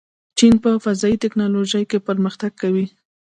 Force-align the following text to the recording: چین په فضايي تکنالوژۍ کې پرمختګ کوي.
چین 0.37 0.53
په 0.63 0.69
فضايي 0.83 1.17
تکنالوژۍ 1.23 1.83
کې 1.91 2.03
پرمختګ 2.07 2.51
کوي. 2.61 2.85